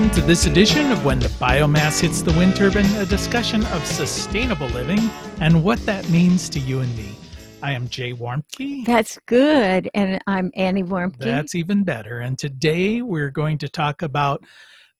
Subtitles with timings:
[0.00, 3.84] Welcome to this edition of When the Biomass Hits the Wind Turbine, a discussion of
[3.84, 4.98] sustainable living
[5.42, 7.14] and what that means to you and me.
[7.62, 8.86] I am Jay Warmke.
[8.86, 9.90] That's good.
[9.92, 11.18] And I'm Annie Warmke.
[11.18, 12.20] That's even better.
[12.20, 14.42] And today we're going to talk about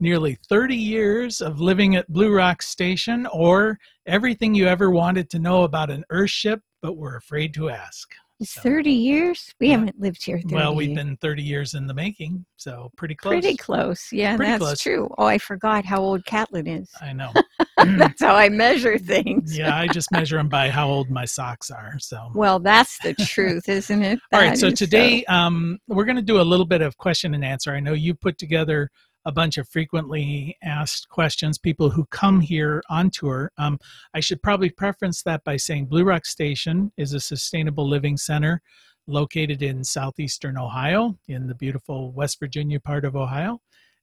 [0.00, 5.38] nearly 30 years of living at Blue Rock Station or everything you ever wanted to
[5.38, 8.12] know about an Earthship but were afraid to ask.
[8.40, 9.54] It's 30 years?
[9.60, 9.76] We Yeah.
[9.78, 10.96] haven't lived here 30 Well, we've years.
[10.96, 13.32] been 30 years in the making, so pretty close.
[13.32, 14.08] Pretty close.
[14.10, 14.80] Yeah, Pretty that's close.
[14.80, 15.14] true.
[15.18, 16.90] Oh, I forgot how old Catlin is.
[17.02, 17.32] I know.
[17.76, 19.56] that's how I measure things.
[19.56, 21.98] yeah, I just measure them by how old my socks are.
[21.98, 22.30] So.
[22.34, 24.18] Well, that's the truth, isn't it?
[24.32, 27.44] All right, so today um, we're going to do a little bit of question and
[27.44, 27.72] answer.
[27.72, 28.91] I know you put together
[29.27, 33.51] a bunch of frequently asked questions, people who come here on tour.
[33.59, 33.78] Um,
[34.14, 38.62] I should probably preference that by saying Blue Rock Station is a sustainable living center
[39.06, 43.61] located in southeastern Ohio, in the beautiful West Virginia part of Ohio.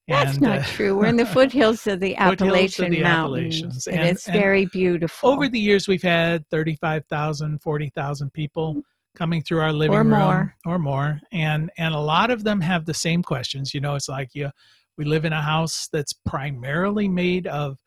[0.07, 0.97] That's And, not uh, true.
[0.97, 3.87] We're in the foothills of the Foothills of Appalachian the Mountains, Appalachians.
[3.87, 5.29] and, And- it's and very beautiful.
[5.29, 8.81] Over the years, we've had 35,000, 40,000 people
[9.15, 10.55] coming through our living Or room more.
[10.65, 11.19] or more.
[11.31, 13.73] And, and a lot of them have the same questions.
[13.73, 14.49] You know, it's like you,
[14.97, 17.77] we live in a house that's primarily made of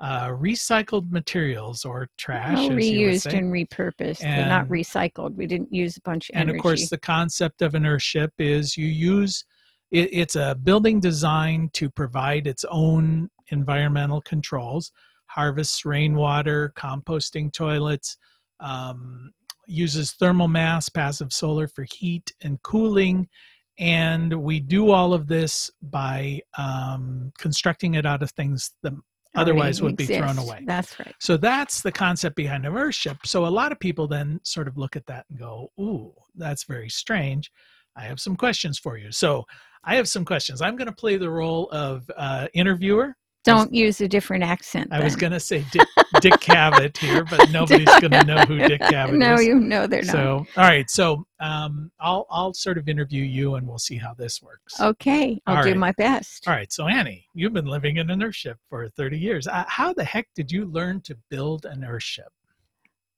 [0.00, 5.36] uh, recycled materials or trash, Well, as you would reused and repurposed, but not recycled.
[5.36, 6.40] We didn't use a bunch of energy.
[6.40, 6.58] and energy.
[6.58, 9.44] of course the concept of an earthship is you use
[9.92, 14.90] it, it's a building designed to provide its own environmental controls
[15.26, 18.16] harvests rainwater composting toilets
[18.60, 19.30] um,
[19.68, 23.28] uses thermal mass passive solar for heat and cooling
[23.78, 28.92] and we do all of this by um, constructing it out of things that
[29.34, 31.14] otherwise would be thrown away That's right.
[31.18, 33.16] so that's the concept behind immersion.
[33.24, 36.64] So a lot of people then sort of look at that and go, "Ooh, that's
[36.64, 37.50] very strange."
[37.96, 39.12] I have some questions for you.
[39.12, 39.44] So
[39.84, 40.62] I have some questions.
[40.62, 43.16] I'm going to play the role of uh, interviewer.
[43.44, 44.92] Don't use a different accent.
[44.92, 45.88] I was going to say Dick,
[46.20, 49.40] Dick Cavett here, but nobody's going to know who Dick Cavett no, is.
[49.40, 50.12] No, you know they're not.
[50.12, 54.14] So all right, so um, I'll I'll sort of interview you, and we'll see how
[54.14, 54.80] this works.
[54.80, 55.78] Okay, I'll All do right.
[55.78, 56.46] my best.
[56.46, 59.48] All right, so Annie, you've been living in an Earthship for 30 years.
[59.48, 62.28] Uh, how the heck did you learn to build an Earthship?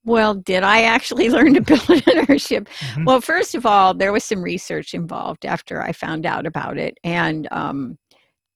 [0.07, 2.69] Well, did I actually learn to build an Earthship?
[2.69, 3.07] Mhm.
[3.07, 6.99] Well, first of all, there was some research involved after I found out about it,
[7.05, 7.99] and um,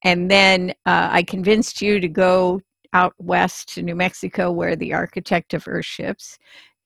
[0.05, 2.61] and then uh, I convinced you to go
[2.93, 6.39] out west to New Mexico, where the architect of Earthships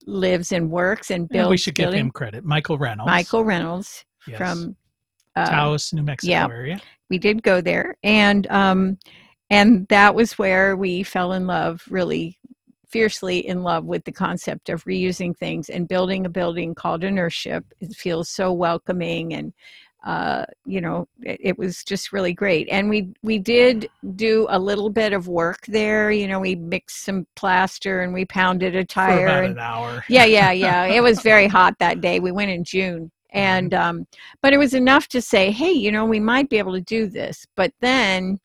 [0.07, 1.51] lives and works and builds.
[1.51, 2.45] we should give building- him credit.
[2.45, 3.09] Michael Reynolds.
[3.11, 4.37] Michael Reynolds yes.
[4.37, 4.77] from
[5.37, 6.47] uh, Taos, New Mexico yeah.
[6.49, 6.81] area.
[7.09, 8.99] we did go there and um
[9.49, 12.39] and that was where we fell in love really
[12.89, 17.17] fiercely in love with the concept of reusing things and building a building called an
[17.17, 19.53] earthship it feels so welcoming and
[20.05, 24.59] uh, you know it, it was just really great and we we did do a
[24.59, 28.81] little bit of work there you know we mixed some plaster and we pounded a
[28.83, 30.05] For tire about and an hour.
[30.09, 34.07] yeah yeah yeah it was very hot that day we went in june and um
[34.43, 37.07] but it was enough to say hey you know we might be able to do
[37.07, 38.41] this but then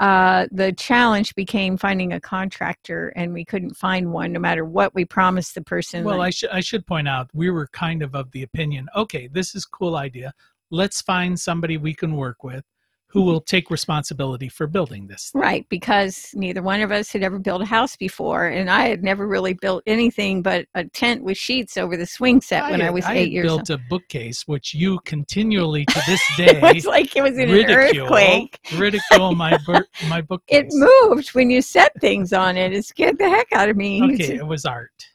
[0.00, 4.92] uh the challenge became finding a contractor and we couldn't find one no matter what
[4.94, 8.02] we promised the person Well, that- I should I should point out we were kind
[8.02, 8.88] of of the opinion.
[8.96, 10.32] Okay, this is cool idea.
[10.70, 12.64] Let's find somebody we can work with
[13.10, 13.18] Mm-hmm.
[13.18, 15.32] who will take responsibility for building this.
[15.34, 19.02] right because neither one of us had ever built a house before and i had
[19.02, 22.88] never really built anything but a tent with sheets over the swing set when i
[22.88, 26.60] was I eight years old I built a bookcase, which you continually to this it
[26.60, 30.66] day was like it was in an ridicule earthquake ridicule my bur- my bookcase.
[30.66, 32.72] it moved when you set things on it.
[32.72, 34.00] It scared the heck out of me.
[34.14, 35.08] Okay, it was art.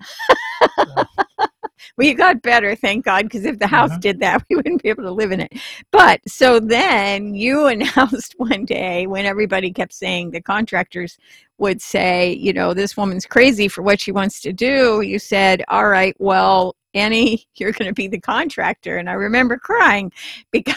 [1.98, 4.00] Well, you got better, thank God, because if the house Uh-huh.
[4.02, 5.54] did that, we wouldn't be able to live in it.
[5.92, 11.18] But so then you announced one day when everybody kept saying the contractors
[11.58, 15.02] would say, you know, this woman's crazy for what she wants to do.
[15.02, 18.98] You said, all right, well, Annie, you're going to be the contractor.
[18.98, 20.12] And I remember crying
[20.52, 20.76] because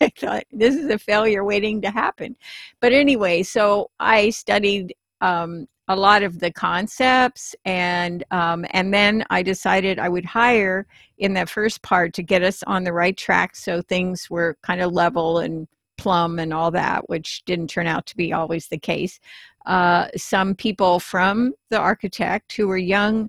[0.00, 2.36] I thought this is a failure waiting to happen.
[2.80, 9.24] But anyway, so I studied um, a lot of the concepts and um, and then
[9.28, 10.86] I decided I would hire
[11.18, 14.80] in that first part to get us on the right track so things were kind
[14.80, 15.66] of level and
[15.98, 19.18] plumb and all that, which didn't turn out to be always the case.
[19.66, 23.28] Uh, some people from the architect who were young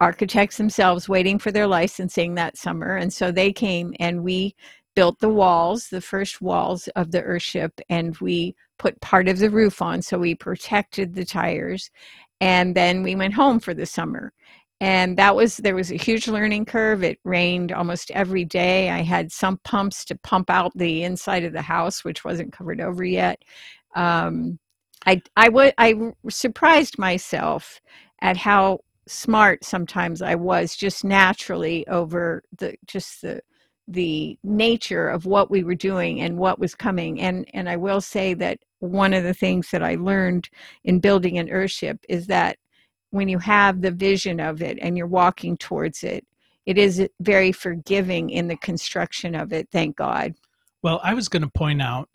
[0.00, 2.96] architects themselves waiting for their licensing that summer.
[2.96, 4.54] And so they came and we
[4.94, 9.50] built the walls, the first walls of the Earthship, and we put part of the
[9.50, 10.02] roof on.
[10.02, 11.90] So we protected the tires.
[12.40, 14.32] And then we went home for the summer.
[14.80, 19.02] and that was there was a huge learning curve it rained almost every day i
[19.02, 23.04] had sump pumps to pump out the inside of the house which wasn't covered over
[23.04, 23.42] yet
[23.96, 24.58] um,
[25.06, 25.94] I I would I
[26.28, 27.80] surprised myself
[28.20, 33.40] at how smart sometimes I was just naturally over the just the
[33.88, 38.00] the nature of what we were doing and what was coming and and I will
[38.00, 40.48] say that one of the things that I learned
[40.84, 42.58] in building an earthship is that
[43.10, 46.26] when you have the vision of it and you're walking towards it
[46.66, 50.34] it is very forgiving in the construction of it thank god
[50.82, 52.10] well i was going to point out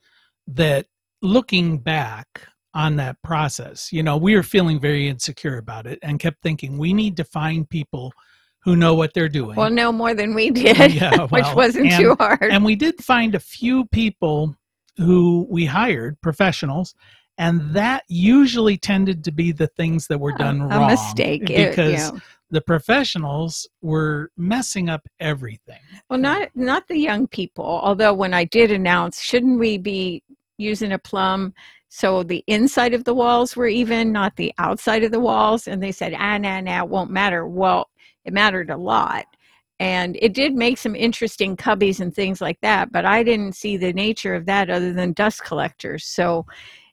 [0.45, 0.85] that
[1.23, 3.91] looking back on that process.
[3.91, 7.23] You know, we were feeling very insecure about it and kept thinking we need to
[7.23, 8.13] find people
[8.63, 9.55] who know what they're doing.
[9.55, 12.43] Well, no more than we did, yeah, well, which wasn't and, too hard.
[12.43, 14.55] And we did find a few people
[14.97, 16.95] who we hired, professionals,
[17.37, 20.83] and that usually tended to be the things that were done a, wrong.
[20.83, 21.47] A mistake.
[21.47, 22.21] Because it,
[22.51, 25.79] the professionals were messing up everything.
[26.09, 27.65] Well, not not the young people.
[27.65, 30.23] Although when I did announce, shouldn't we be
[30.59, 31.53] using a plumb
[31.95, 35.67] so the inside of the walls were even, not the outside of the walls.
[35.67, 37.47] And they said, ah, nah, nah, it won't matter.
[37.47, 37.87] Well,
[38.25, 39.25] it mattered a lot.
[39.79, 43.75] And it did make some interesting cubbies and things like that, but I didn't see
[43.75, 46.05] the nature of that other than dust collectors.
[46.05, 46.45] So,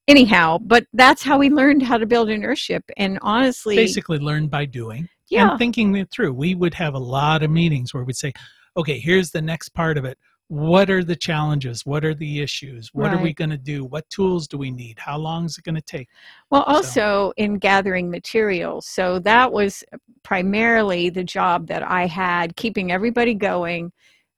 [0.09, 4.51] anyhow, but that's how we learned how to build an Earthship And honestly, basically learned
[4.51, 5.51] by doing yeah.
[5.51, 6.33] and thinking it through.
[6.33, 8.33] We would have a lot of meetings where we'd say,
[8.77, 10.19] okay, here's the next part of it
[10.51, 11.87] what are the challenges?
[11.87, 12.91] What are the issues?
[12.93, 13.21] What right.
[13.21, 13.85] are we going to do?
[13.85, 14.99] What tools do we need?
[14.99, 16.09] How long is it going to take?
[16.51, 17.35] Well also so.
[17.37, 18.89] in gathering materials.
[18.89, 19.85] So that was
[20.25, 23.93] primarily the job that i had keeping everybody going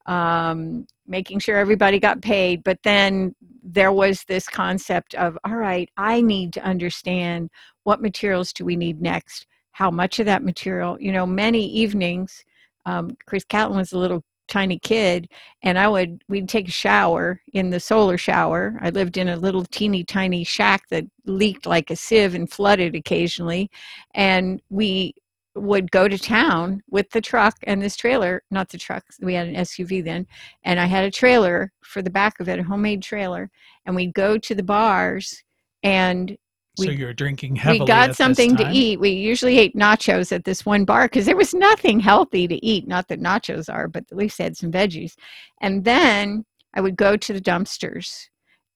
[0.05, 2.63] um, making sure everybody got paid.
[2.63, 3.35] But then
[3.65, 7.49] there was this concept of all right i need to understand
[7.85, 9.47] what materials do we need next?
[9.71, 10.99] How much of that material?
[11.01, 12.45] You know many evenings
[12.85, 15.31] um, chris catlin was a little tiny kid
[15.63, 18.79] and i would we'd take a shower in the solar shower.
[18.83, 22.95] I lived in a little teeny tiny shack that leaked like a sieve and flooded
[22.95, 23.71] occasionally
[24.15, 25.15] and we
[25.55, 29.49] would go to town with the truck and this trailer not the truck we had
[29.49, 30.27] an suv then
[30.65, 33.51] and i had a trailer for the back of it a homemade trailer
[33.87, 35.43] and we'd go to the bars
[35.83, 36.37] and
[36.79, 37.81] we, so you're drinking heavily.
[37.81, 38.99] We got something to eat.
[38.99, 42.89] We usually ate nachos at this one bar because there was nothing healthy to eat.
[42.89, 45.15] Not that nachos are, but at least they had some veggies.
[45.61, 48.29] And then I would go to the dumpsters,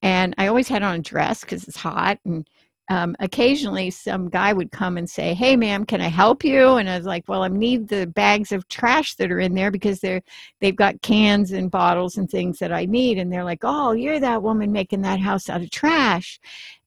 [0.03, 2.19] and I always had on a dress because it's hot.
[2.25, 2.47] And
[2.89, 6.89] um, occasionally, some guy would come and say, "Hey, ma'am, can I help you?" And
[6.89, 10.01] I was like, "Well, I need the bags of trash that are in there because
[10.01, 10.23] they're
[10.61, 14.21] they've got cans and bottles and things that I need." And they're like, "Oh, you're
[14.21, 16.39] that woman making that house out of trash."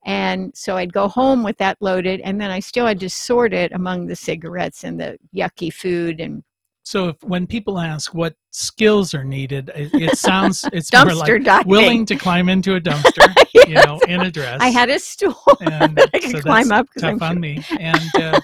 [0.06, 3.54] And so I'd go home with that loaded, and then I still had to sort
[3.54, 6.44] it among the cigarettes and the yucky food and
[6.90, 11.44] so if, when people ask what skills are needed, it, it sounds it's more like
[11.44, 11.68] diving.
[11.70, 13.68] willing to climb into a dumpster, yes.
[13.68, 14.58] you know, in a dress.
[14.60, 16.88] I had a stool and that I could so climb up.
[16.98, 17.64] Tough on me.
[17.80, 18.40] And uh,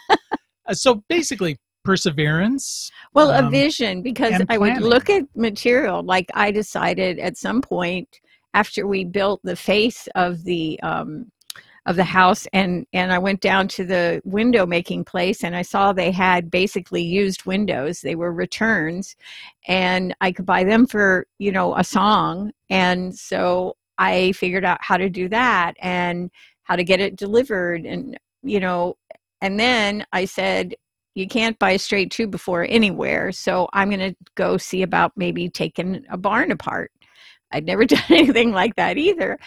[0.74, 2.92] so basically, perseverance.
[3.15, 6.03] Well, um, a vision because I would look at material.
[6.03, 8.19] Like I decided at some point
[8.53, 11.31] after we built the face of the um,
[11.86, 15.62] of the house and and I went down to the window making place and I
[15.62, 18.01] saw they had basically used windows.
[18.01, 19.15] They were returns
[19.68, 22.51] and I could buy them for you know a song.
[22.70, 26.32] And so I figured out how to do that and
[26.63, 28.98] how to get it delivered and you know
[29.42, 30.75] and then I said
[31.13, 35.13] you can't buy a straight two before anywhere so I'm going to go see about
[35.15, 36.92] maybe taking a barn apart.
[37.51, 39.38] I'd never done anything like that either.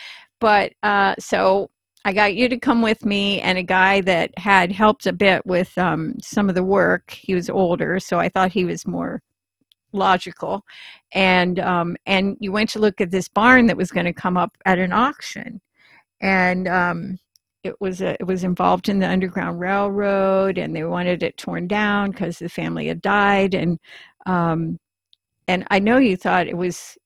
[0.40, 1.70] But uh, so
[2.04, 5.44] I got you to come with me and a guy that had helped a bit
[5.46, 7.10] with um, some of the work.
[7.10, 9.20] He was older, so I thought he was more
[9.92, 10.64] logical.
[11.12, 14.36] And um, and you went to look at this barn that was going to come
[14.36, 15.60] up at an auction,
[16.20, 17.18] and um,
[17.64, 21.66] it was a, it was involved in the Underground Railroad, and they wanted it torn
[21.66, 23.78] down because the family had died, and
[24.26, 24.78] um,
[25.48, 26.96] and I know you thought it was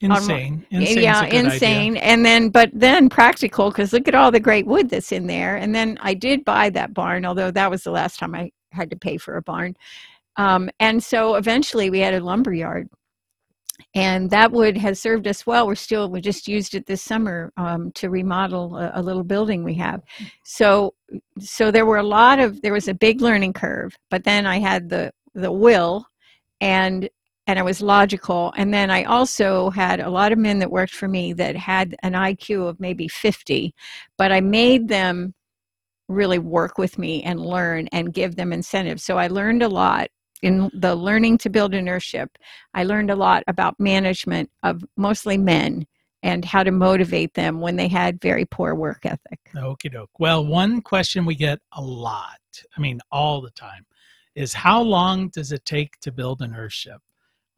[0.00, 1.02] insane, insane.
[1.02, 2.02] Yeah insane idea.
[2.02, 5.56] and then but then practical because look at all the great wood that's in there.
[5.56, 8.90] And then i did buy that barn although that was the last time i had
[8.90, 9.74] to pay for a barn.
[10.36, 12.88] Um, and so eventually we had a lumber yard.
[13.94, 15.66] And that wood has served us well.
[15.66, 19.62] We're still we just used it this summer um, to remodel a, a, little building
[19.62, 20.02] we have.
[20.42, 20.94] So
[21.38, 24.58] so there were a lot of there was a big learning curve but then i
[24.58, 26.04] had the the will
[26.60, 27.08] and
[27.48, 28.52] and I was logical.
[28.56, 31.96] And then I also had a lot of men that worked for me that had
[32.02, 33.74] an IQ of maybe 50,
[34.18, 35.34] but I made them
[36.08, 39.02] really work with me and learn and give them incentives.
[39.02, 40.08] So I learned a lot
[40.42, 42.36] in the learning to build ship.
[42.74, 45.86] I learned a lot about management of mostly men
[46.22, 49.40] and how to motivate them when they had very poor work ethic.
[49.56, 50.10] Okie doke.
[50.18, 52.40] Well, one question we get a lot,
[52.76, 53.86] I mean, all the time,
[54.34, 56.52] is how long does it take to build an?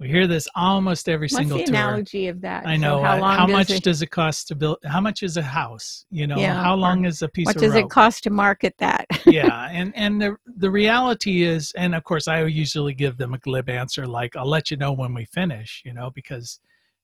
[0.00, 1.74] We hear this almost every What's single the tour.
[1.74, 2.66] analogy of that?
[2.66, 3.02] I So know.
[3.02, 4.78] how uh, long how does much it, does it cost to build?
[4.86, 6.06] How much is a house?
[6.10, 7.84] You know, Yeah, how long is a piece what of What does rope?
[7.84, 9.06] it cost to market that?
[9.26, 13.38] yeah, and and the the reality is, and of course, I usually give them a
[13.38, 16.60] glib answer like, "I'll let you know when we finish," you know, because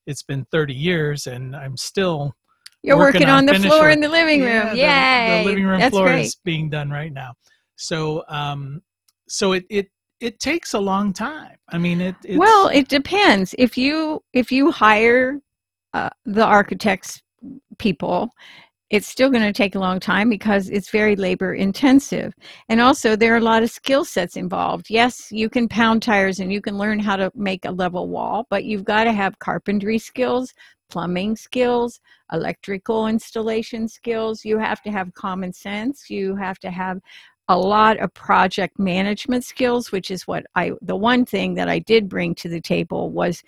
[0.06, 2.34] it's been 30 years and I'm still
[2.82, 4.48] You're working working, on on, the floor in the living room.
[4.48, 5.42] Yeah, the- Yay!
[5.42, 6.26] The, living room That's floor great.
[6.26, 7.34] is being done right now.
[7.76, 8.80] So, um,
[9.28, 11.56] so it it it takes a long time.
[11.68, 12.14] I mean, it.
[12.30, 13.54] Well, it depends.
[13.58, 15.40] If you if you hire
[15.92, 17.22] uh, the architects
[17.78, 18.30] people,
[18.90, 22.32] it's still going to take a long time because it's very labor intensive.
[22.68, 24.86] And also there are a lot of skill sets involved.
[24.88, 28.46] Yes, you can pound tires and you can learn how to make a level wall,
[28.48, 30.54] but you've got to have carpentry skills,
[30.88, 32.00] plumbing skills,
[32.32, 34.44] electrical installation skills.
[34.44, 36.08] You have to have common sense.
[36.08, 37.00] You have to have
[37.48, 41.78] a lot of project management skills, which is what I, the one thing that I
[41.78, 43.42] did bring to the table was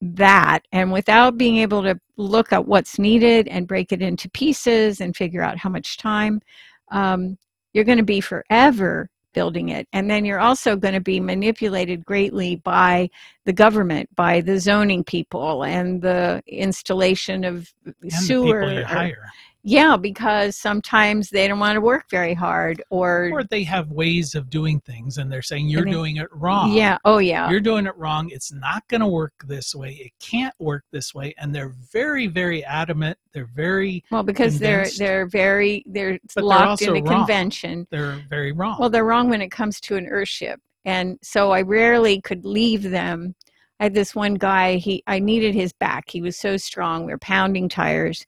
[0.00, 0.60] that.
[0.72, 5.16] And without being able to look at what's needed and break it into pieces and
[5.16, 6.40] figure out how much time,
[6.90, 7.38] um,
[7.72, 9.86] you're going to be forever building it.
[9.92, 13.10] And then you're also going to be manipulated greatly by
[13.44, 18.60] the government, by the zoning people, and the installation of and the sewer.
[18.60, 19.32] people you or- hire,
[19.66, 24.34] yeah, because sometimes they don't want to work very hard, or, or they have ways
[24.34, 26.72] of doing things, and they're saying you're And they- doing it wrong.
[26.74, 28.28] yeah, oh yeah, You're doing it wrong.
[28.30, 29.92] It's not going to work this way.
[29.92, 31.34] It can't work this way.
[31.38, 33.16] And they're very, very adamant.
[33.32, 37.20] They're very, well because they're they're very they're But they're locked also into wrong.
[37.20, 37.86] convention.
[37.90, 38.76] they're very wrong.
[38.78, 40.56] Well, they're wrong when it comes to an earthship.
[40.84, 43.34] And so I rarely could leave them.
[43.80, 46.04] I had this one guy, he I needed his back.
[46.08, 47.06] He was so strong.
[47.06, 48.24] We were pounding tires.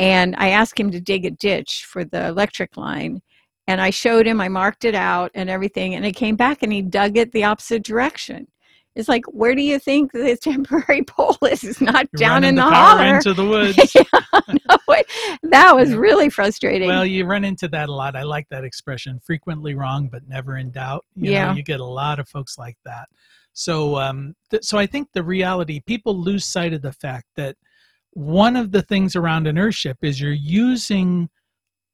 [0.00, 3.20] And I asked him to dig a ditch for the electric line.
[3.68, 5.94] And I showed him, I marked it out and everything.
[5.94, 8.48] And I came back and he dug it the opposite direction.
[8.96, 11.62] It's like, where do you think the temporary pole is?
[11.62, 13.14] It's not You're down in the, the holler.
[13.16, 13.94] into the woods.
[13.94, 14.02] Yeah,
[14.48, 15.06] no, it-
[15.42, 15.96] that was Yeah.
[15.96, 16.88] really frustrating.
[16.88, 18.16] Well, you run into that a lot.
[18.16, 21.04] I like that expression, frequently wrong, but never in doubt.
[21.14, 21.48] You Yeah.
[21.48, 23.08] know, you get a lot of folks like that.
[23.52, 27.56] So, um, th- so I think the reality, people lose sight of the fact that
[28.12, 31.28] one of the things around an earthship is you're using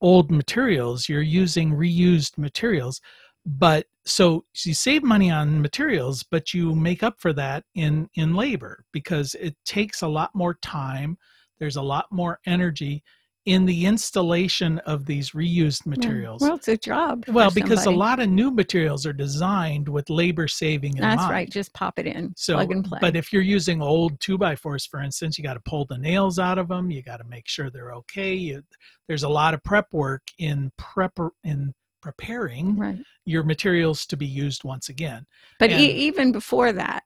[0.00, 3.00] old materials, you're using reused materials,
[3.44, 8.34] but so you save money on materials, but you make up for that in in
[8.34, 11.16] labor because it takes a lot more time.
[11.58, 13.02] There's a lot more energy
[13.46, 15.90] in the installation of these reused Yeah.
[15.90, 16.42] materials.
[16.42, 17.24] Well, it's a job.
[17.28, 21.30] Well, because a lot of new materials are designed with labor saving in That's mind.
[21.30, 21.50] right.
[21.50, 22.98] Just pop it in, So, plug and play.
[23.00, 25.96] but if you're using old two by fours, for instance, you got to pull the
[25.96, 26.90] nails out of them.
[26.90, 28.34] You got to make sure they're okay.
[28.34, 28.62] You,
[29.06, 31.72] there's a lot of prep work in prep in
[32.02, 32.98] preparing right.
[33.24, 35.26] your materials to be used once again.
[35.58, 37.04] But e- even before that,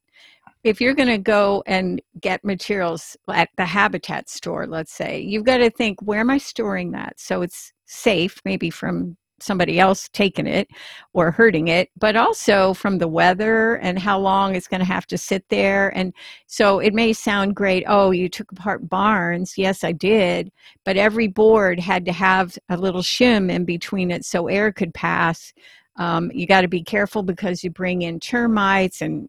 [0.62, 5.44] if you're going to go and get materials at the habitat store, let's say, you've
[5.44, 7.18] got to think, where am I storing that?
[7.18, 10.68] So it's safe, maybe from somebody else taking it
[11.14, 15.06] or hurting it, but also from the weather and how long it's going to have
[15.06, 15.96] to sit there.
[15.96, 16.12] And
[16.46, 17.84] so it may sound great.
[17.86, 19.56] Oh, you took apart barns.
[19.56, 20.52] Yes, I did.
[20.84, 24.92] But every board had to have a little shim in between it so air could
[24.92, 25.54] pass.
[25.96, 29.28] Um, you got to be careful because you bring in termites and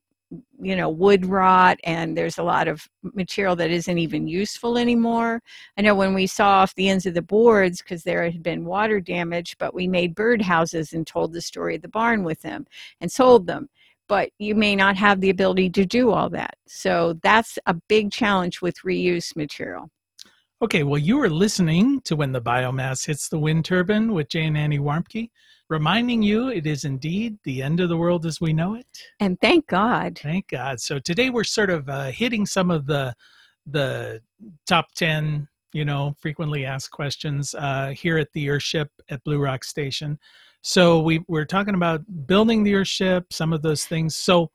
[0.61, 5.41] you know wood rot and there's a lot of material that isn't even useful anymore.
[5.77, 8.65] I know when we saw off the ends of the boards because there had been
[8.65, 12.41] water damage but we made bird houses and told the story of the barn with
[12.41, 12.65] them
[12.99, 13.69] and sold them.
[14.07, 16.55] But you may not have the ability to do all that.
[16.67, 19.89] So that's a big challenge with reuse material.
[20.63, 24.55] Okay, well, you are listening to When the Biomass Hits the Wind Turbine with jane
[24.55, 25.31] Annie Warmke,
[25.71, 28.85] reminding you it is indeed the end of the world as we know it.
[29.21, 30.79] and thank god Thank God.
[30.81, 33.15] So today we're sort of uh, hitting some of the
[33.65, 34.21] the
[34.67, 39.63] top ten, you know, frequently asked questions uh, here at the Earthship at Blue Rock
[39.63, 40.19] Station.
[40.61, 44.15] So we we're talking about building the Earthship, some of those things.
[44.17, 44.51] So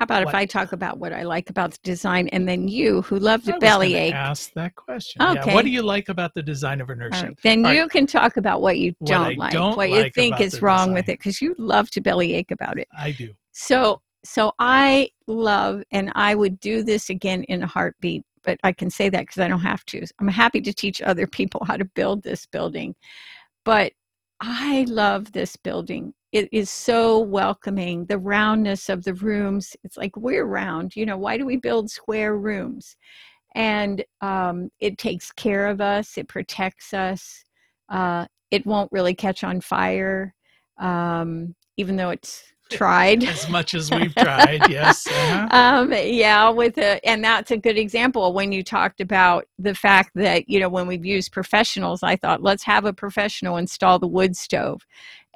[0.00, 0.34] how about What?
[0.34, 3.42] if i talk about what i like about the design and then you who love
[3.42, 5.22] I to was gonna bellyache ask that question.
[5.22, 5.42] Yeah.
[5.42, 5.54] Okay.
[5.54, 7.22] What do you like about the design of All Earthship?
[7.22, 7.90] right, Then All you right.
[7.90, 10.92] can talk about what you don't like, don't what you like think is the wrong
[10.92, 12.88] with it, because you love to bellyache about it.
[12.96, 13.32] I do.
[13.52, 18.24] So, so I love, and I would do this again in a heartbeat.
[18.42, 20.06] But I can say that because I don't have to.
[20.18, 22.94] I'm happy to teach other people how to build this building.
[23.66, 23.92] But
[24.40, 26.14] I love this building.
[26.32, 28.06] It is so welcoming.
[28.06, 29.76] The roundness of the rooms.
[29.82, 30.94] It's like we're round.
[30.94, 32.96] You know, why do we build square rooms?
[33.54, 37.44] And um, it takes care of us, it protects us.
[37.88, 40.34] Uh, it won't really catch on fire,
[40.78, 45.48] um, even though it's tried as much as we've tried yes uh-huh.
[45.50, 50.12] um, yeah with a and that's a good example when you talked about the fact
[50.14, 54.06] that you know when we've used professionals i thought let's have a professional install the
[54.06, 54.86] wood stove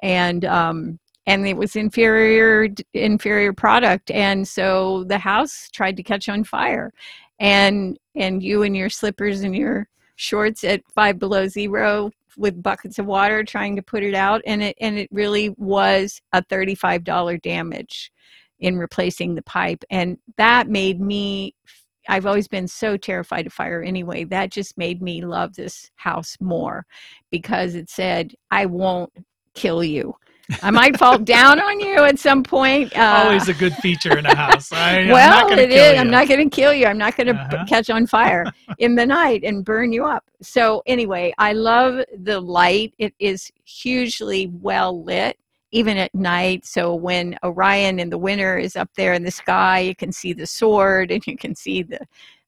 [0.01, 4.11] and um, and it was inferior inferior product.
[4.11, 6.93] And so the house tried to catch on fire.
[7.39, 12.99] And and you and your slippers and your shorts at five below zero with buckets
[12.99, 14.41] of water trying to put it out.
[14.45, 18.11] And it and it really was a $35 damage
[18.59, 19.83] in replacing the pipe.
[19.89, 21.55] And that made me
[22.07, 24.25] I've always been so terrified of fire anyway.
[24.25, 26.85] That just made me love this house more
[27.31, 29.11] because it said I won't
[29.55, 30.15] kill you
[30.61, 32.95] I might fall down on you at some point.
[32.95, 34.71] Uh, Always a good feature in a house.
[34.71, 35.93] I, well, it is.
[35.93, 35.97] You.
[35.97, 36.85] I'm not going to kill you.
[36.85, 37.65] I'm not going to uh-huh.
[37.67, 38.45] catch on fire
[38.77, 40.23] in the night and burn you up.
[40.41, 42.93] So anyway, I love the light.
[42.99, 45.37] It is hugely well lit,
[45.71, 46.65] even at night.
[46.65, 50.33] So when Orion in the winter is up there in the sky, you can see
[50.33, 51.99] the sword and you can see the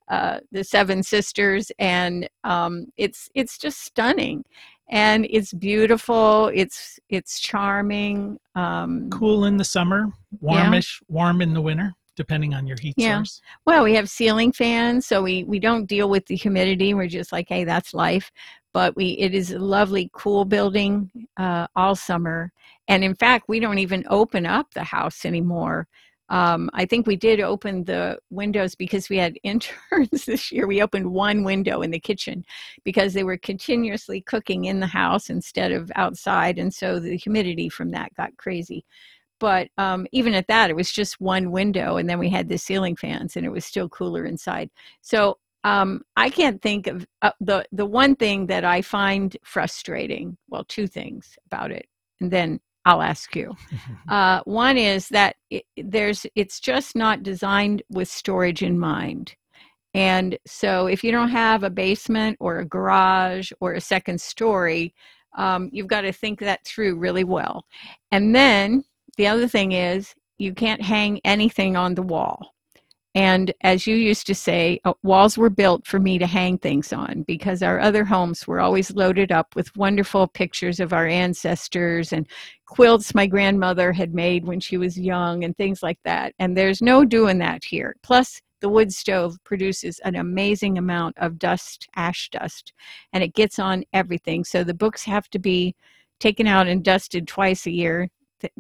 [0.10, 4.46] uh, the seven sisters, and um, it's it's just stunning.
[4.90, 10.08] And it's beautiful it's it's charming um cool in the summer
[10.40, 11.14] warmish yeah.
[11.14, 13.18] warm in the winter depending on your heat yeah.
[13.18, 13.42] source.
[13.66, 16.94] Well we have ceiling fans so we we don't deal with the humidity.
[16.94, 18.32] We're just like hey that's life.
[18.72, 22.54] But we it is a lovely cool building uh, all summer.
[22.88, 25.90] And in fact we don't even open up the house anymore
[26.30, 30.68] um, I think we did open the windows because we had interns this year.
[30.68, 32.46] We opened one window in the kitchen
[32.84, 36.58] because they were continuously cooking in the house instead of outside.
[36.58, 38.86] And so the humidity from that got crazy.
[39.40, 41.98] But um, even at that, it was just one window.
[41.98, 44.70] And then we had the ceiling fans and it was still cooler inside.
[45.02, 50.38] So um, I can't think of uh, the, the one thing that I find frustrating.
[50.50, 51.88] Well, two things about it.
[52.20, 53.56] And then I'll ask you.
[54.10, 59.36] Uh, one is that it, there's it's just not designed with storage in mind.
[59.94, 64.94] And so if you don't have a basement or a garage or a second story,
[65.38, 67.66] um, you've got to think that through really well.
[68.14, 68.86] And then
[69.18, 72.54] the other thing is you can't hang anything on the wall.
[73.18, 76.94] And as you used to say, uh, walls were built for me to hang things
[76.94, 82.14] on because our other homes were always loaded up with wonderful pictures of our ancestors
[82.14, 82.28] and
[82.68, 86.36] quilts my grandmother had made when she was young and things like that.
[86.38, 87.96] And there's no doing that here.
[88.04, 92.72] Plus, the wood stove produces an amazing amount of dust, ash dust,
[93.14, 94.44] and it gets on everything.
[94.44, 95.76] So the books have to be
[96.20, 98.10] taken out and dusted twice a year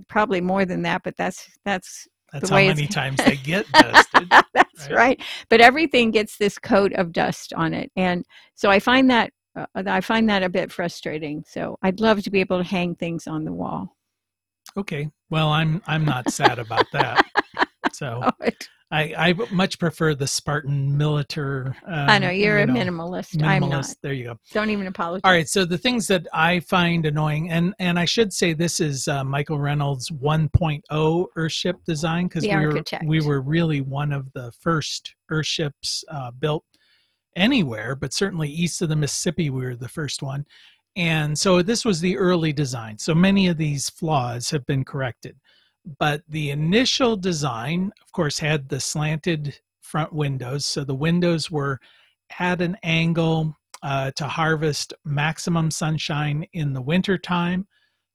[0.08, 4.30] probably more than that but that's that's that's how many times they get dusted.
[4.54, 4.92] That's right?
[4.92, 5.24] right?
[5.50, 9.66] But everything gets this coat of dust on it, and so I find that uh,
[9.76, 11.44] I find that a bit frustrating.
[11.48, 13.96] So I'd love to be able to hang things on the wall.
[14.76, 17.26] Okay, well I'm I'm not sad about that.
[17.94, 18.22] So
[18.90, 21.76] I, I much prefer the Spartan Militar.
[21.86, 23.36] Um, I know you're you know, a minimalist.
[23.36, 23.46] minimalist.
[23.46, 23.96] I'm not.
[24.02, 24.40] There you go.
[24.54, 25.22] Don't even apologize.
[25.26, 25.48] All right.
[25.48, 29.26] So the things that I find annoying, and and I should say this is uh,
[29.26, 33.04] Michael Reynolds 1.0 Earthship design because we architect.
[33.04, 36.64] were we were really one of the first Earthships uh, built
[37.36, 40.46] anywhere, but certainly east of the Mississippi, we were the first one.
[40.96, 42.98] And so this was the early design.
[42.98, 45.38] So many of these flaws have been corrected
[46.00, 50.66] but the initial design, of course, had the slanted front windows.
[50.66, 51.80] So the windows were
[52.40, 57.68] at an angle uh, to harvest maximum sunshine in the wintertime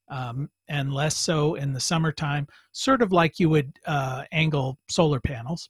[0.09, 5.19] um, and less so in the summertime, sort of like you would uh, angle solar
[5.19, 5.69] panels.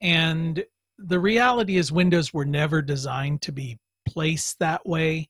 [0.00, 0.64] And
[0.98, 5.28] the reality is, windows were never designed to be placed that way,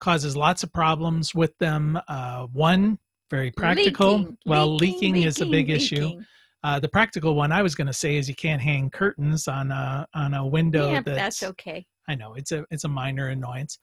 [0.00, 1.98] causes lots of problems with them.
[2.08, 2.98] Uh, one,
[3.32, 4.18] very practical.
[4.18, 6.20] Leaking, well, leaking, leaking, is a big issue.
[6.62, 9.72] Uh, the practical one I was going to say is you can't hang curtains on
[9.72, 10.92] a on a window.
[10.92, 11.84] Yeah, that's, that's okay.
[12.08, 13.78] I know it's a it's a minor annoyance.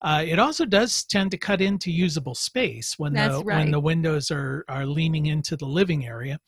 [0.00, 3.58] Uh, it also does tend to cut into usable space when that's the right.
[3.58, 6.38] when the windows are are leaning into the living area.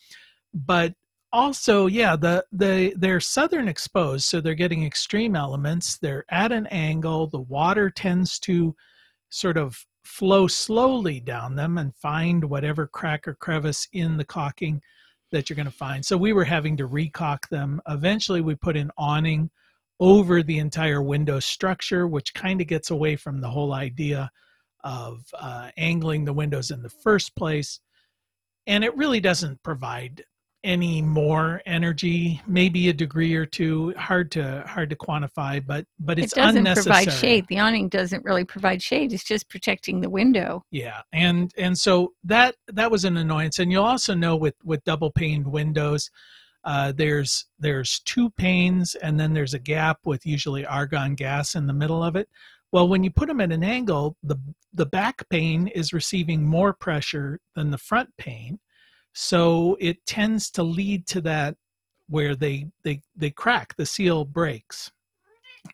[0.54, 0.94] But
[1.32, 5.98] also, yeah, the the they're southern exposed, so they're getting extreme elements.
[5.98, 7.26] They're at an angle.
[7.26, 8.74] The water tends to
[9.30, 14.80] sort of flow slowly down them and find whatever crack or crevice in the caulking
[15.32, 16.04] that you're going to find.
[16.04, 17.80] So we were having to recaulk them.
[17.88, 19.50] Eventually, we put an awning
[20.00, 24.30] over the entire window structure, which kind of gets away from the whole idea
[24.82, 27.80] of uh, angling the windows in the first place.
[28.66, 30.24] And it really doesn't provide
[30.64, 33.92] any more energy, maybe a degree or two.
[33.96, 37.05] Hard to hard to quantify, but but it's it doesn't unnecessary.
[37.05, 37.46] provide shade.
[37.48, 39.12] The awning doesn't really provide shade.
[39.12, 40.64] It's just protecting the window.
[40.70, 43.59] Yeah, and and so that that was an annoyance.
[43.59, 46.11] And you'll also know with with double paned windows,
[46.64, 51.66] uh, there's there's two panes, and then there's a gap with usually argon gas in
[51.66, 52.29] the middle of it.
[52.72, 54.37] Well, when you put them at an angle, the
[54.72, 58.59] the back pane is receiving more pressure than the front pane,
[59.14, 61.57] so it tends to lead to that
[62.09, 64.90] where they they they crack, the seal breaks.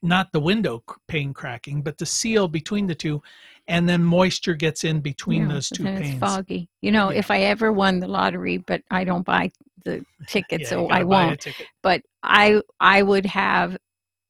[0.03, 3.21] Not the window pane cracking, but the seal between the two,
[3.67, 6.01] and then moisture gets in between Yeah, those two panes.
[6.07, 6.69] It's foggy.
[6.81, 7.19] You know, Yeah.
[7.19, 9.51] if I ever won the lottery, but I don't buy
[9.85, 11.45] the ticket, Yeah, so I won't.
[11.83, 13.77] But I I would have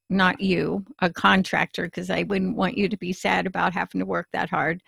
[0.08, 4.06] not you, a contractor, because I wouldn't want you to be sad about having to
[4.06, 4.82] work that hard,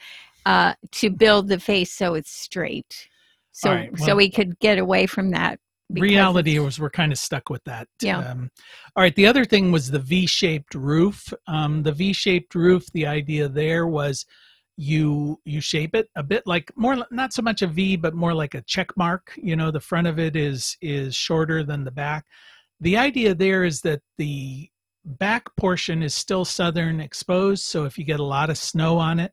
[0.47, 3.09] uh, to build the face so it's straight.
[3.53, 5.61] So right, so we could get away from that.
[5.91, 7.87] reality was we're kind of stuck with that.
[8.01, 8.19] Yeah.
[8.19, 8.51] Um,
[8.97, 9.15] all right.
[9.15, 11.33] The other thing was the V-shaped roof.
[11.47, 12.87] Um, the V-shaped roof.
[12.93, 14.25] The idea there was
[14.77, 18.35] you you shape it a bit like more not so much a V, but more
[18.35, 19.33] like a check mark.
[19.37, 22.25] You know, the front of it is is shorter than the back.
[22.81, 24.69] The idea there is that the
[25.05, 29.21] back portion is still southern exposed, so if you get a lot of snow on
[29.21, 29.33] it,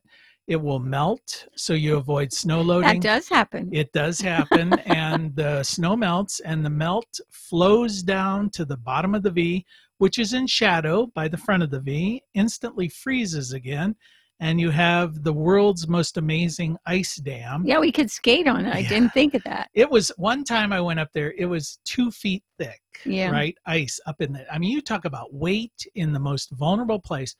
[0.50, 1.46] it will melt.
[1.54, 3.00] So you avoid snow loading.
[3.00, 3.70] That does happen.
[3.72, 9.14] It does happen, and the snow melts, and the melt flows down to the bottom
[9.14, 9.64] of the V,
[9.98, 13.94] which is in shadow by the front of the V, instantly freezes again,
[14.40, 17.62] and you have the world's most amazing ice dam.
[17.64, 18.74] yeah, we could skate on it.
[18.74, 18.88] I Yeah.
[18.88, 19.68] didn't think of that.
[19.74, 23.30] It was one time I went up there, it was two feet thick, Yeah.
[23.30, 23.56] right?
[23.66, 27.36] Ice up in the, I mean, you talk about weight in the most vulnerable place.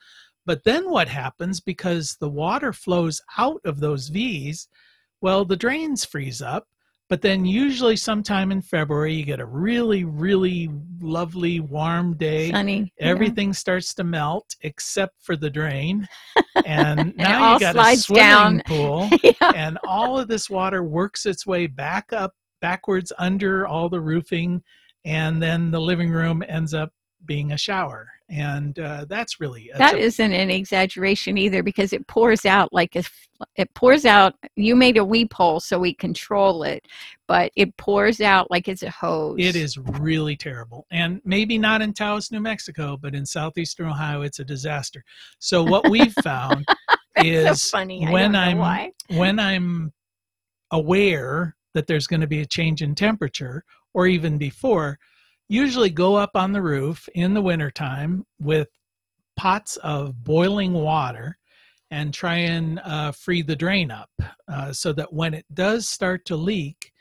[0.50, 4.66] But then what happens because the water flows out of those V's?
[5.20, 6.66] Well, the drains freeze up,
[7.08, 10.68] but then usually sometime in February, you get a really, really
[11.00, 12.50] lovely warm day.
[12.50, 12.92] Sunny.
[12.98, 13.06] yeah.
[13.06, 16.08] Everything starts to melt except for the drain.
[16.66, 18.62] And it now all you got a swimming down.
[18.66, 19.52] pool yeah.
[19.54, 24.64] and all of this water works its way back up backwards under all the roofing
[25.04, 26.92] and then the living room ends up
[27.24, 32.06] being a shower and uh, that's really That that's isn't an exaggeration either because it
[32.06, 36.62] pours out like if it pours out you made a weep hole so we control
[36.62, 36.86] it
[37.26, 41.82] but it pours out like it's a hose it is really terrible and maybe not
[41.82, 45.02] in taos new mexico but in southeastern ohio it's a disaster
[45.38, 46.64] so what we've found
[47.24, 48.92] is so funny I when I'm- why.
[49.08, 49.92] when i'm
[50.70, 53.64] aware that there's going to be a change in temperature
[53.94, 54.98] or even before
[55.50, 58.68] usually go up on the roof in the wintertime with
[59.36, 61.36] pots of boiling water
[61.90, 64.10] and try and uh, free the drain up
[64.46, 66.92] uh, so that when it does start to leak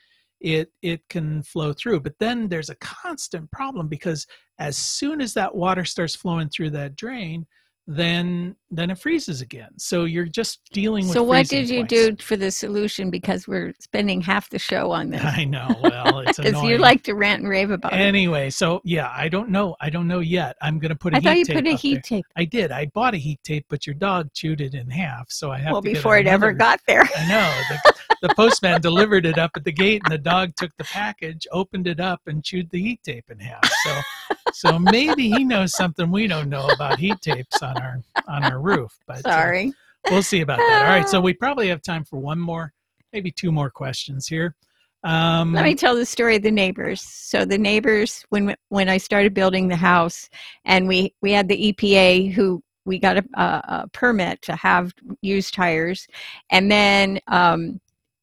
[0.42, 2.00] it it can flow through.
[2.00, 4.26] But then there's a constant problem because
[4.58, 7.46] as soon as that water starts flowing through that drain
[7.92, 11.90] then then it freezes again so you're just dealing with so what did you twice.
[11.90, 15.68] do for the solution because we're spending half the show on this I know.
[15.82, 19.30] Well, it's because you like to rant and rave about it anyway, so yeah, I
[19.30, 19.76] don't know.
[19.80, 20.56] I don't know yet.
[20.62, 22.02] I'm gonna put a i heat thought you tape put a heat there.
[22.02, 22.72] tape I did.
[22.72, 25.72] I bought a heat tape, but your dog chewed it in half, so I have
[25.72, 27.52] well to get before it ever got there I know.
[27.70, 31.48] The, the postman delivered it up at the gate, and the dog took the package,
[31.52, 33.70] opened it up, and chewed the heat tape in half.
[33.84, 34.02] So,
[34.54, 38.60] so maybe he knows something we don't know about heat tapes on our on our
[38.60, 38.98] roof.
[39.08, 39.74] But uh, sorry
[40.10, 40.86] we'll see about that.
[40.86, 42.74] All right, so we probably have time for one more,
[43.14, 44.56] maybe two more questions here.
[45.04, 47.02] Um, Let me tell the story of the neighbors.
[47.02, 50.30] So the neighbors, when when I started building the house,
[50.66, 54.94] and we we had the EPA who we got a, a, a permit to have
[55.22, 56.06] used tires,
[56.50, 57.80] and then um,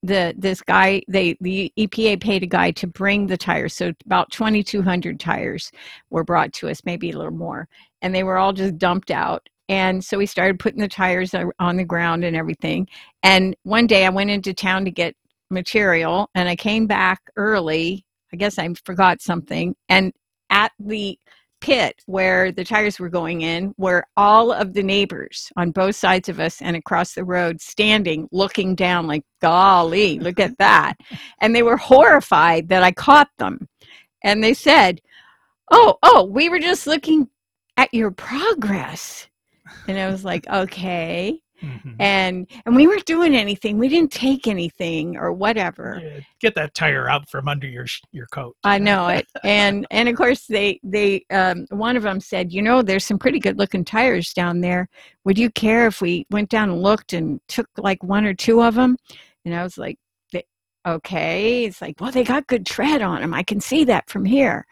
[0.07, 3.75] the this guy they the EPA paid a guy to bring the tires.
[3.75, 5.71] So about twenty two hundred tires
[6.11, 7.69] were brought to us, maybe a little more,
[8.03, 9.49] and they were all just dumped out.
[9.69, 12.89] And so we started putting the tires on the ground and everything.
[13.23, 15.17] And one day I went into town to get
[15.51, 18.05] material and I came back early.
[18.33, 19.75] I guess I forgot something.
[19.89, 20.13] And
[20.51, 21.19] at the
[21.61, 26.29] pit where the tires were going in were all of the neighbors on both sides
[26.29, 30.95] of us and across the road standing looking down like golly look at that.
[31.41, 33.69] And they were horrified that i caught them.
[34.23, 35.01] And they said
[35.71, 37.29] oh oh we were just looking
[37.77, 39.29] at your progress.
[39.89, 41.97] And i was like okay Mhm.
[41.99, 46.75] and and we weren't doing anything we didn't take anything or whatever Yeah, get that
[46.75, 48.57] tire out from under your your coat.
[48.65, 52.63] I know it, and and of course they they um, one of them said, you
[52.63, 54.89] know, there's some pretty good looking tires down there.
[55.25, 58.63] Would you care if we went down and looked and took like one or two
[58.63, 58.97] of them?
[59.45, 59.99] And I was like,
[60.87, 61.65] okay.
[61.65, 63.35] It's like, well, they got good tread on them.
[63.35, 64.67] I can see that from here.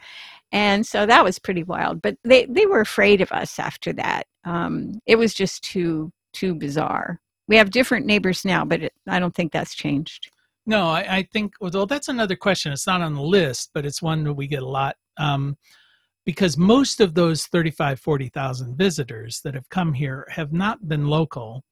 [0.53, 2.01] And so that was pretty wild.
[2.03, 4.25] But they they were afraid of us after that.
[4.45, 7.21] Um, it was just too too bizarre.
[7.49, 10.31] We have different neighbors now, but it, I don't think that's changed.
[10.67, 12.73] No, I, I think well that's another question.
[12.73, 14.97] It's not on the list, but it's one that we get a lot.
[15.19, 15.57] Um,
[16.25, 21.65] because most of those 35, 40,000 visitors that have come here have not been local.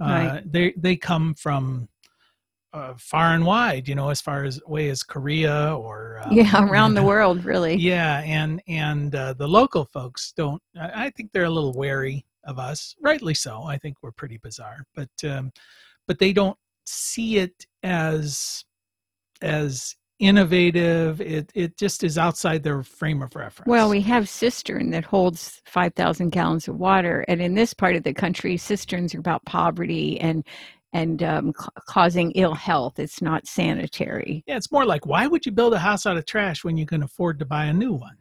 [0.00, 0.52] Uh, Right.
[0.52, 1.88] They they come from
[2.74, 6.68] uh, far and wide, you know, as far as way as Korea or um, yeah,
[6.68, 7.76] around the world, really.
[7.76, 10.60] Yeah, and and uh, the local folks don't.
[10.78, 13.62] I think they're a little wary of us, rightly so.
[13.64, 15.50] I think we're pretty bizarre, but um,
[16.06, 18.64] but they don't see it as
[19.42, 21.20] as innovative.
[21.20, 23.68] It it just is outside their frame of reference.
[23.68, 28.02] Well, we have cistern that holds 5,000 gallons of water, and in this part of
[28.02, 30.44] the country, cisterns are about poverty and
[30.92, 33.00] and um, ca- causing ill health.
[33.00, 34.44] It's not sanitary.
[34.46, 36.86] yeah, it's more like why would you build a house out of trash when you
[36.86, 38.16] can afford to buy a new one?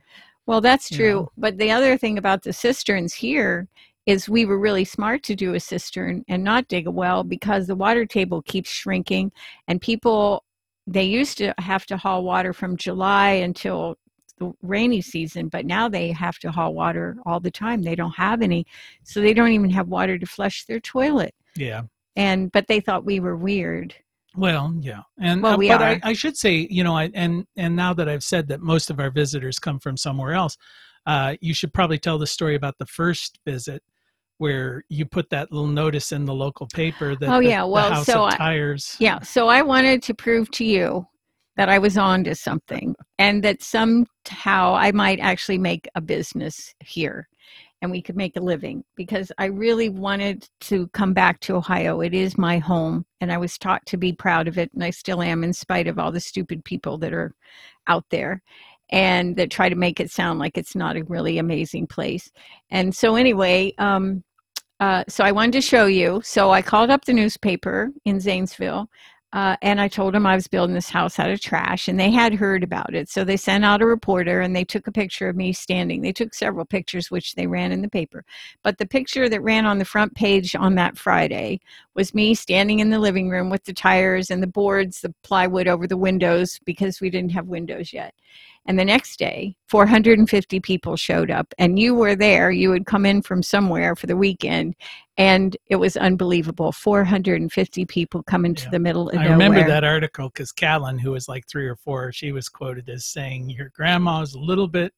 [0.45, 1.29] Well, that's true.
[1.37, 3.67] But the other thing about the cisterns here
[4.05, 7.67] is we were really smart to do a cistern and not dig a well because
[7.67, 9.31] the water table keeps shrinking
[9.67, 10.43] and people
[10.85, 13.95] they used to have to haul water from July until
[14.37, 17.81] the rainy season, but now they have to haul water all the time.
[17.81, 18.65] They don't have any.
[19.03, 21.33] So they don't even have water to flush their toilet.
[21.55, 21.83] Yeah.
[22.15, 23.95] And but they thought we were weird.
[24.35, 25.89] Well, yeah, and Well, uh, we but are.
[25.89, 28.89] I, I should say, you know, I, and and now that I've said that most
[28.89, 30.57] of our visitors come from somewhere else,
[31.05, 33.83] uh, you should probably tell the story about the first visit
[34.43, 37.67] where you put that little notice in the local paper that Oh, the, yeah, the
[37.67, 38.97] well, house so of I- tires.
[38.99, 39.21] Yeah.
[39.21, 41.05] So I wanted to prove to you
[41.55, 46.75] that I was on to something and that somehow I might actually make a business
[46.83, 47.29] here
[47.81, 52.01] and we could make a living because I really wanted to come back to Ohio.
[52.01, 54.89] It is my home and I was taught to be proud of it and I
[54.89, 57.33] still am in spite of all the stupid people that are
[57.87, 58.41] out there
[58.91, 62.29] and that try to make it sound like it's not a really amazing place.
[62.69, 64.21] And so anyway, um
[64.79, 66.21] uh, so I wanted to show you.
[66.23, 68.89] So I called up the newspaper in Zanesville
[69.33, 72.11] uh, and I told them I was building this house out of trash, and they
[72.11, 73.09] had heard about it.
[73.09, 76.01] So they sent out a reporter, and they took a picture of me standing.
[76.01, 78.25] They took several pictures, which they ran in the paper.
[78.61, 81.61] But the picture that ran on the front page on that Friday
[81.95, 85.67] was me standing in the living room with the tires and the boards, the plywood
[85.67, 88.13] over the windows because we didn't have windows yet.
[88.65, 92.49] And the next day, 450 people showed up, and you were there.
[92.49, 94.75] You had come in from somewhere for the weekend,
[95.17, 96.71] and it was unbelievable.
[96.71, 98.69] 450 people coming to Yeah.
[98.71, 99.31] the middle of I nowhere.
[99.37, 103.05] remember that article because Callan, who was like three or four, she was quoted as
[103.05, 104.93] saying, "Your grandma's a little bit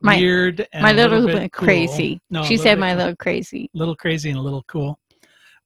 [0.00, 2.20] My- weird and My little, little bit cool." crazy.
[2.28, 3.70] No, she said bit my little crazy.
[3.72, 4.98] little crazy and a little cool,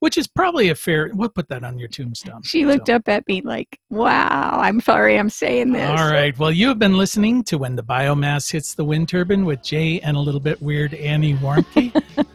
[0.01, 1.11] which is probably a fair.
[1.13, 2.43] We'll put that on your tombstone.
[2.43, 2.97] She looked So.
[2.97, 6.37] up at me like, "Wow, I'm sorry, I'm saying this." All right.
[6.39, 10.01] Well, you have been listening to When the Biomass Hits the Wind Turbine with Jay
[10.01, 11.93] and a little bit weird Annie Warmke.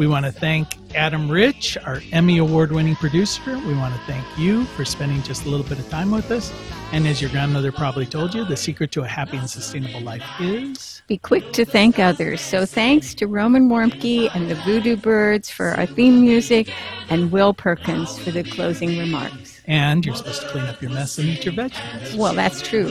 [0.00, 3.58] we want to thank Adam Rich, our Emmy Award winning producer.
[3.58, 6.50] We want to thank you for spending just a little bit of time with us.
[6.92, 10.24] And as your grandmother probably told you, the secret to a happy and sustainable life
[10.40, 11.02] is.
[11.06, 12.40] Be quick to thank others.
[12.40, 16.72] So thanks to Roman Warmke and the Voodoo Birds for our theme music,
[17.10, 19.60] and Will Perkins for the closing remarks.
[19.66, 22.16] And you're supposed to clean up your mess and eat your vegetables.
[22.16, 22.88] Well, that's true.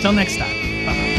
[0.00, 0.84] Till next time.
[0.84, 1.18] Bye.